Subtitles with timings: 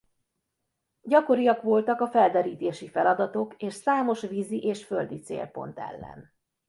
[1.01, 6.33] Gyakoriak voltak a felderítési feladatok és számos vízi és földi célpont ellen.